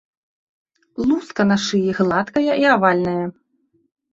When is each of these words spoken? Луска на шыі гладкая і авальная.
Луска 1.09 1.45
на 1.51 1.57
шыі 1.65 1.91
гладкая 1.99 2.53
і 2.65 2.69
авальная. 2.79 3.25